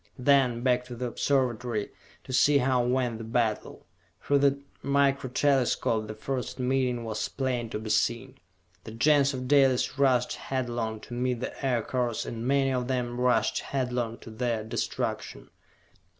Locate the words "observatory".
1.05-1.91